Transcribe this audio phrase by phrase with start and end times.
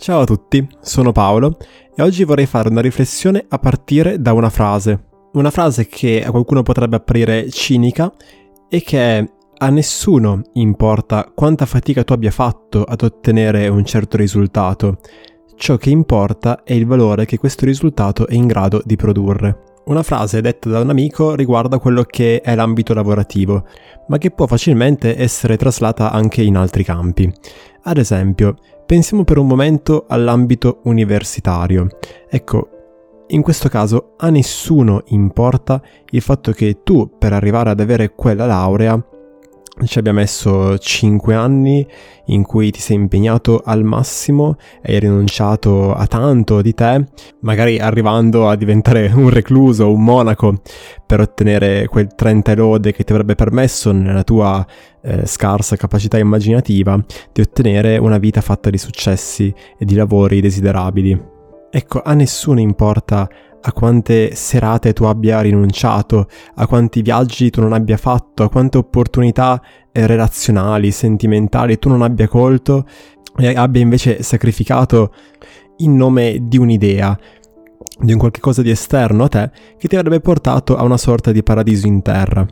[0.00, 1.58] Ciao a tutti, sono Paolo
[1.94, 5.08] e oggi vorrei fare una riflessione a partire da una frase.
[5.34, 8.10] Una frase che a qualcuno potrebbe apparire cinica
[8.70, 14.16] e che è a nessuno importa quanta fatica tu abbia fatto ad ottenere un certo
[14.16, 15.00] risultato.
[15.54, 19.64] Ciò che importa è il valore che questo risultato è in grado di produrre.
[19.84, 23.66] Una frase detta da un amico riguarda quello che è l'ambito lavorativo,
[24.08, 27.30] ma che può facilmente essere traslata anche in altri campi.
[27.82, 31.86] Ad esempio, pensiamo per un momento all'ambito universitario.
[32.28, 32.68] Ecco,
[33.28, 35.80] in questo caso a nessuno importa
[36.10, 39.02] il fatto che tu, per arrivare ad avere quella laurea,
[39.84, 41.86] ci abbia messo 5 anni
[42.26, 47.06] in cui ti sei impegnato al massimo e hai rinunciato a tanto di te,
[47.40, 50.60] magari arrivando a diventare un recluso, un monaco,
[51.06, 54.64] per ottenere quel 30 lode che ti avrebbe permesso, nella tua
[55.02, 61.38] eh, scarsa capacità immaginativa, di ottenere una vita fatta di successi e di lavori desiderabili.
[61.72, 63.28] Ecco, a nessuno importa
[63.62, 68.78] a quante serate tu abbia rinunciato, a quanti viaggi tu non abbia fatto, a quante
[68.78, 69.60] opportunità
[69.92, 72.86] relazionali, sentimentali tu non abbia colto
[73.36, 75.12] e abbia invece sacrificato
[75.78, 77.18] in nome di un'idea,
[77.98, 81.32] di un qualche cosa di esterno a te che ti avrebbe portato a una sorta
[81.32, 82.46] di paradiso in terra.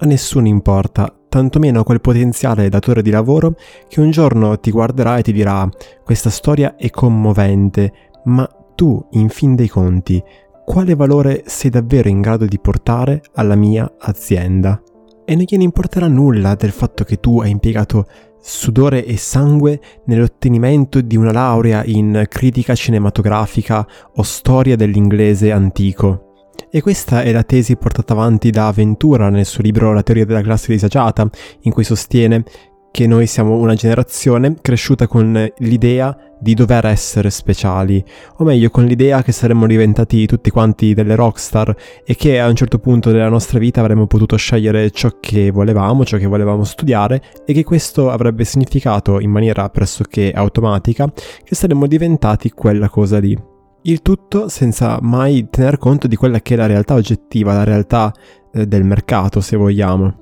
[0.00, 3.56] A nessuno importa, tantomeno a quel potenziale datore di lavoro
[3.88, 5.68] che un giorno ti guarderà e ti dirà
[6.04, 7.92] questa storia è commovente,
[8.24, 10.22] ma tu, in fin dei conti,
[10.68, 14.78] quale valore sei davvero in grado di portare alla mia azienda.
[15.24, 18.04] E non gliene importerà nulla del fatto che tu hai impiegato
[18.38, 26.28] sudore e sangue nell'ottenimento di una laurea in critica cinematografica o storia dell'inglese antico.
[26.70, 30.42] E questa è la tesi portata avanti da Ventura nel suo libro La teoria della
[30.42, 31.26] classe disagiata,
[31.62, 32.44] in cui sostiene
[32.90, 38.02] che noi siamo una generazione cresciuta con l'idea di dover essere speciali,
[38.36, 42.54] o meglio con l'idea che saremmo diventati tutti quanti delle rockstar e che a un
[42.54, 47.22] certo punto della nostra vita avremmo potuto scegliere ciò che volevamo, ciò che volevamo studiare
[47.44, 51.10] e che questo avrebbe significato in maniera pressoché automatica
[51.42, 53.36] che saremmo diventati quella cosa lì.
[53.82, 58.12] Il tutto senza mai tener conto di quella che è la realtà oggettiva, la realtà
[58.52, 60.18] eh, del mercato, se vogliamo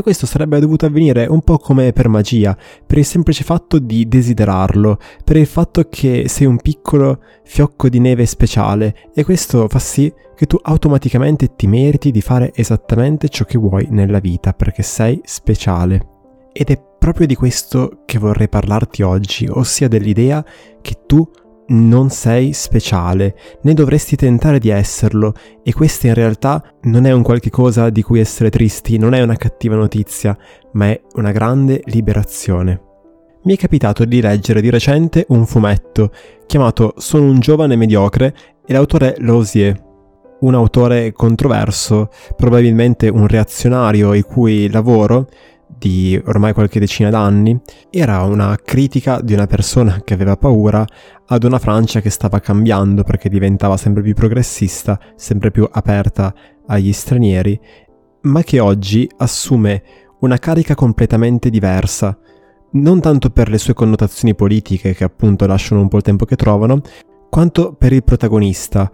[0.00, 2.56] e questo sarebbe dovuto avvenire un po' come per magia,
[2.86, 8.00] per il semplice fatto di desiderarlo, per il fatto che sei un piccolo fiocco di
[8.00, 13.44] neve speciale e questo fa sì che tu automaticamente ti meriti di fare esattamente ciò
[13.44, 16.08] che vuoi nella vita perché sei speciale.
[16.52, 20.44] Ed è proprio di questo che vorrei parlarti oggi, ossia dell'idea
[20.80, 21.28] che tu
[21.68, 27.22] non sei speciale, né dovresti tentare di esserlo, e questa in realtà non è un
[27.22, 30.36] qualche cosa di cui essere tristi, non è una cattiva notizia,
[30.72, 32.80] ma è una grande liberazione.
[33.44, 36.10] Mi è capitato di leggere di recente un fumetto
[36.46, 38.34] chiamato Sono un giovane mediocre
[38.66, 39.78] e l'autore è Lausier,
[40.40, 45.28] un autore controverso, probabilmente un reazionario il cui lavoro
[45.66, 47.60] di ormai qualche decina d'anni,
[47.90, 50.84] era una critica di una persona che aveva paura
[51.26, 56.34] ad una Francia che stava cambiando perché diventava sempre più progressista, sempre più aperta
[56.66, 57.58] agli stranieri,
[58.22, 59.82] ma che oggi assume
[60.20, 62.16] una carica completamente diversa,
[62.72, 66.36] non tanto per le sue connotazioni politiche che appunto lasciano un po' il tempo che
[66.36, 66.80] trovano,
[67.28, 68.90] quanto per il protagonista,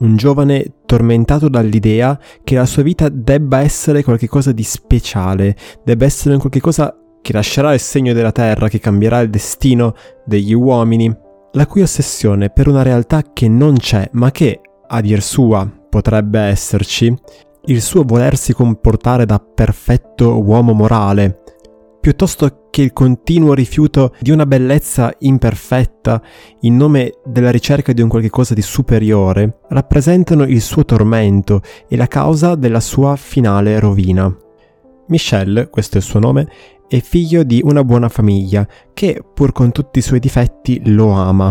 [0.00, 6.36] un giovane tormentato dall'idea che la sua vita debba essere qualcosa di speciale, debba essere
[6.36, 9.94] qualcosa che lascerà il segno della terra, che cambierà il destino
[10.24, 11.14] degli uomini,
[11.52, 16.40] la cui ossessione per una realtà che non c'è, ma che, a dir sua, potrebbe
[16.40, 17.14] esserci,
[17.66, 21.42] il suo volersi comportare da perfetto uomo morale,
[22.00, 26.22] piuttosto che il continuo rifiuto di una bellezza imperfetta
[26.60, 31.96] in nome della ricerca di un qualche cosa di superiore, rappresentano il suo tormento e
[31.96, 34.34] la causa della sua finale rovina.
[35.08, 36.48] Michel, questo è il suo nome,
[36.88, 41.48] è figlio di una buona famiglia che, pur con tutti i suoi difetti, lo ama.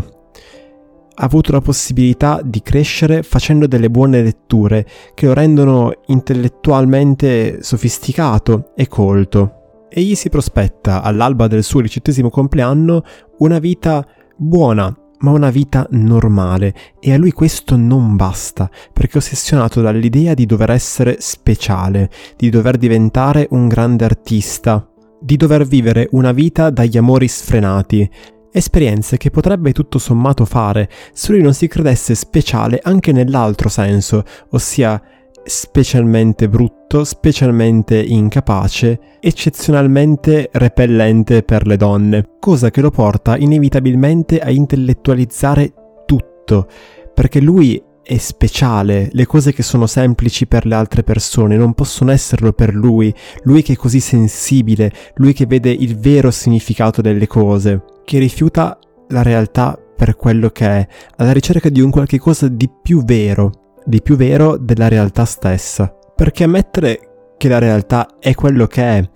[1.22, 8.72] Ha avuto la possibilità di crescere facendo delle buone letture che lo rendono intellettualmente sofisticato
[8.74, 9.59] e colto
[9.90, 13.04] egli si prospetta, all'alba del suo diciottesimo compleanno,
[13.40, 14.06] una vita
[14.38, 20.34] buona, ma una vita normale e a lui questo non basta, perché è ossessionato dall'idea
[20.34, 24.88] di dover essere speciale, di dover diventare un grande artista,
[25.20, 28.10] di dover vivere una vita dagli amori sfrenati,
[28.52, 34.24] esperienze che potrebbe tutto sommato fare se lui non si credesse speciale anche nell'altro senso,
[34.52, 35.02] ossia
[35.44, 44.50] specialmente brutto, specialmente incapace, eccezionalmente repellente per le donne, cosa che lo porta inevitabilmente a
[44.50, 45.74] intellettualizzare
[46.06, 46.68] tutto,
[47.14, 52.12] perché lui è speciale, le cose che sono semplici per le altre persone non possono
[52.12, 53.14] esserlo per lui,
[53.44, 58.80] lui che è così sensibile, lui che vede il vero significato delle cose, che rifiuta
[59.10, 60.88] la realtà per quello che è,
[61.18, 65.94] alla ricerca di un qualche cosa di più vero, di più vero della realtà stessa.
[66.16, 69.10] Perché ammettere che la realtà è quello che è,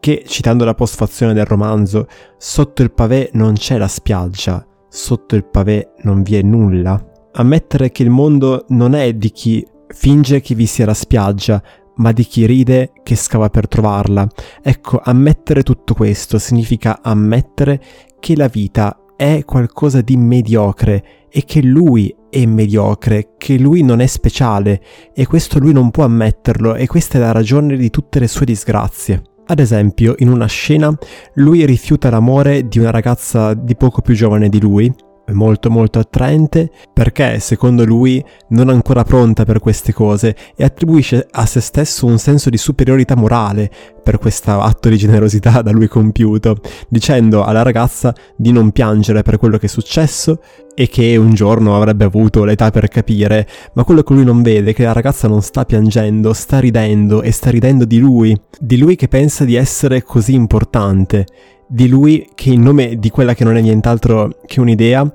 [0.00, 2.06] che, citando la postfazione del romanzo,
[2.36, 7.00] sotto il pavé non c'è la spiaggia, sotto il pavé non vi è nulla,
[7.32, 11.62] ammettere che il mondo non è di chi finge che vi sia la spiaggia,
[11.96, 14.26] ma di chi ride che scava per trovarla.
[14.62, 17.80] Ecco, ammettere tutto questo significa ammettere
[18.18, 24.00] che la vita è qualcosa di mediocre e che lui è mediocre, che lui non
[24.00, 24.80] è speciale
[25.14, 28.46] e questo lui non può ammetterlo e questa è la ragione di tutte le sue
[28.46, 29.22] disgrazie.
[29.48, 30.96] Ad esempio, in una scena
[31.34, 34.92] lui rifiuta l'amore di una ragazza di poco più giovane di lui
[35.32, 41.26] molto molto attraente perché secondo lui non è ancora pronta per queste cose e attribuisce
[41.30, 43.70] a se stesso un senso di superiorità morale
[44.06, 46.58] per questo atto di generosità da lui compiuto,
[46.88, 50.40] dicendo alla ragazza di non piangere per quello che è successo
[50.76, 54.70] e che un giorno avrebbe avuto l'età per capire, ma quello che lui non vede
[54.70, 58.78] è che la ragazza non sta piangendo, sta ridendo e sta ridendo di lui, di
[58.78, 61.26] lui che pensa di essere così importante
[61.68, 65.10] di lui che in nome di quella che non è nient'altro che un'idea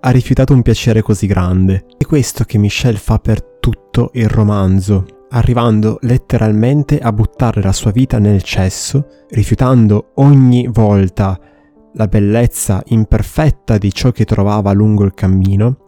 [0.00, 1.86] ha rifiutato un piacere così grande.
[1.96, 7.90] È questo che Michel fa per tutto il romanzo, arrivando letteralmente a buttare la sua
[7.90, 11.38] vita nel cesso, rifiutando ogni volta
[11.94, 15.78] la bellezza imperfetta di ciò che trovava lungo il cammino,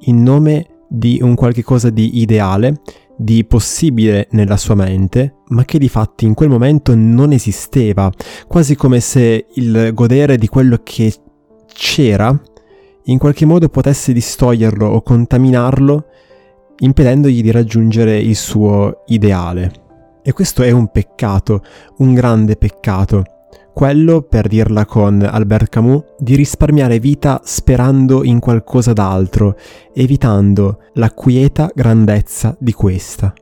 [0.00, 2.80] in nome di un qualche cosa di ideale
[3.16, 8.10] di possibile nella sua mente, ma che di fatti in quel momento non esisteva,
[8.46, 11.12] quasi come se il godere di quello che
[11.72, 12.38] c'era
[13.04, 16.06] in qualche modo potesse distoglierlo o contaminarlo,
[16.78, 19.82] impedendogli di raggiungere il suo ideale.
[20.22, 21.62] E questo è un peccato,
[21.98, 23.24] un grande peccato,
[23.74, 29.56] quello, per dirla con Albert Camus, di risparmiare vita sperando in qualcosa d'altro,
[29.92, 33.34] evitando la quieta grandezza di questa.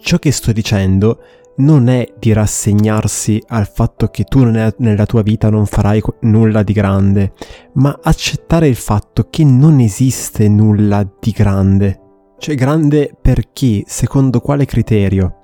[0.00, 1.18] Ciò che sto dicendo
[1.56, 6.72] non è di rassegnarsi al fatto che tu nella tua vita non farai nulla di
[6.72, 7.32] grande,
[7.74, 12.00] ma accettare il fatto che non esiste nulla di grande.
[12.38, 15.36] Cioè grande per chi, secondo quale criterio?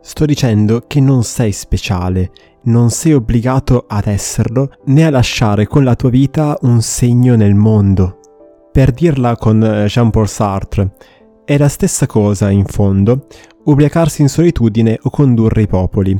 [0.00, 2.30] Sto dicendo che non sei speciale
[2.64, 7.54] non sei obbligato ad esserlo né a lasciare con la tua vita un segno nel
[7.54, 8.18] mondo.
[8.72, 10.92] Per dirla con eh, Jean-Paul Sartre,
[11.44, 13.26] è la stessa cosa, in fondo,
[13.64, 16.18] ubriacarsi in solitudine o condurre i popoli.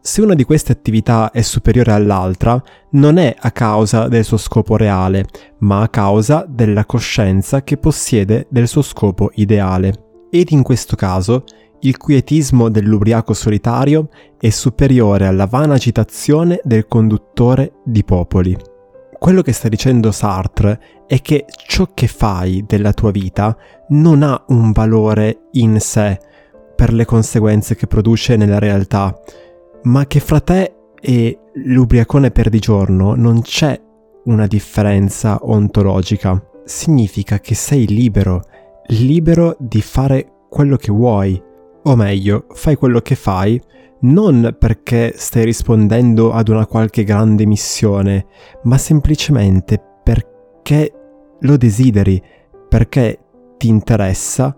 [0.00, 4.76] Se una di queste attività è superiore all'altra, non è a causa del suo scopo
[4.76, 5.24] reale,
[5.60, 10.26] ma a causa della coscienza che possiede del suo scopo ideale.
[10.30, 11.44] Ed in questo caso,
[11.84, 14.08] il quietismo dell'ubriaco solitario
[14.38, 18.56] è superiore alla vana agitazione del conduttore di popoli.
[19.18, 23.56] Quello che sta dicendo Sartre è che ciò che fai della tua vita
[23.88, 26.18] non ha un valore in sé
[26.74, 29.14] per le conseguenze che produce nella realtà,
[29.84, 33.78] ma che fra te e l'ubriacone perdigiorno non c'è
[34.24, 36.42] una differenza ontologica.
[36.64, 38.42] Significa che sei libero,
[38.86, 41.40] libero di fare quello che vuoi,
[41.84, 43.60] o meglio, fai quello che fai
[44.04, 48.26] non perché stai rispondendo ad una qualche grande missione,
[48.64, 50.92] ma semplicemente perché
[51.40, 52.22] lo desideri,
[52.68, 53.18] perché
[53.56, 54.56] ti interessa,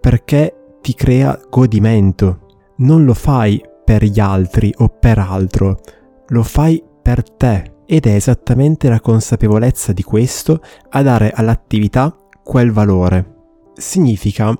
[0.00, 2.40] perché ti crea godimento.
[2.76, 5.78] Non lo fai per gli altri o per altro,
[6.28, 7.70] lo fai per te.
[7.84, 13.34] Ed è esattamente la consapevolezza di questo a dare all'attività quel valore.
[13.74, 14.58] Significa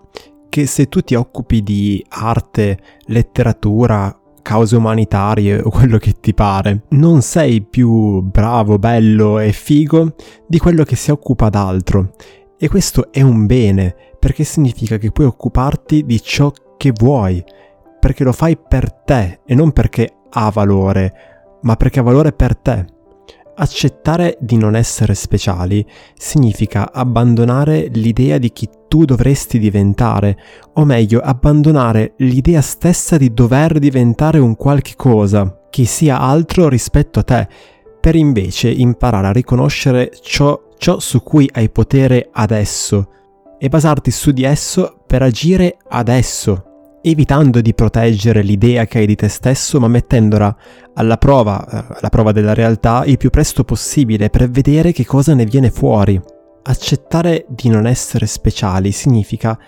[0.52, 6.82] che se tu ti occupi di arte, letteratura, cause umanitarie o quello che ti pare,
[6.90, 10.14] non sei più bravo, bello e figo
[10.47, 12.11] di quello che si occupa d'altro.
[12.59, 17.42] E questo è un bene, perché significa che puoi occuparti di ciò che vuoi,
[17.99, 21.14] perché lo fai per te e non perché ha valore,
[21.62, 22.85] ma perché ha valore per te.
[23.54, 30.37] Accettare di non essere speciali significa abbandonare l'idea di chi tu dovresti diventare,
[30.75, 37.21] o meglio, abbandonare l'idea stessa di dover diventare un qualche cosa, che sia altro rispetto
[37.21, 37.49] a te,
[37.99, 43.09] per invece imparare a riconoscere ciò, ciò su cui hai potere adesso
[43.59, 46.65] e basarti su di esso per agire adesso
[47.01, 50.55] evitando di proteggere l'idea che hai di te stesso, ma mettendola
[50.95, 55.33] alla prova, eh, alla prova della realtà il più presto possibile per vedere che cosa
[55.33, 56.21] ne viene fuori.
[56.64, 59.59] Accettare di non essere speciali significa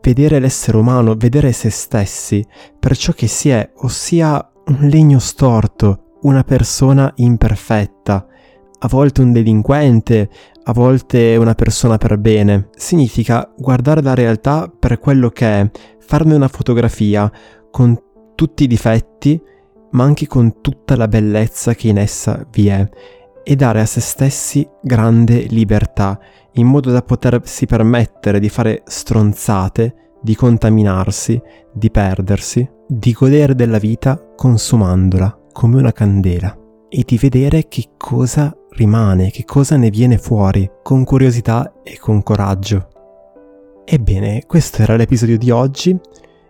[0.00, 2.44] vedere l'essere umano, vedere se stessi
[2.78, 8.26] per ciò che si è, ossia un legno storto, una persona imperfetta,
[8.78, 10.30] a volte un delinquente,
[10.64, 12.68] a volte una persona per bene.
[12.76, 17.30] Significa guardare la realtà per quello che è, farne una fotografia
[17.70, 18.00] con
[18.34, 19.38] tutti i difetti,
[19.90, 22.88] ma anche con tutta la bellezza che in essa vi è,
[23.50, 26.20] e dare a se stessi grande libertà,
[26.52, 31.40] in modo da potersi permettere di fare stronzate, di contaminarsi,
[31.72, 36.54] di perdersi, di godere della vita consumandola come una candela
[36.90, 42.22] e di vedere che cosa rimane, che cosa ne viene fuori, con curiosità e con
[42.22, 42.88] coraggio.
[43.82, 45.98] Ebbene, questo era l'episodio di oggi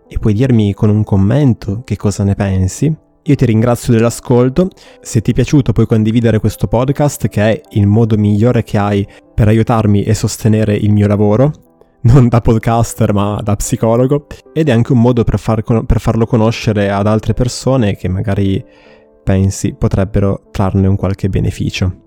[0.08, 2.92] e puoi dirmi con un commento che cosa ne pensi.
[3.28, 4.70] Io ti ringrazio dell'ascolto,
[5.02, 9.06] se ti è piaciuto puoi condividere questo podcast che è il modo migliore che hai
[9.34, 11.52] per aiutarmi e sostenere il mio lavoro,
[12.08, 16.24] non da podcaster ma da psicologo, ed è anche un modo per, far, per farlo
[16.24, 18.64] conoscere ad altre persone che magari
[19.22, 22.04] pensi potrebbero trarne un qualche beneficio.